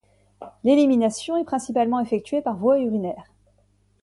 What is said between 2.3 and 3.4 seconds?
par voie urinaire.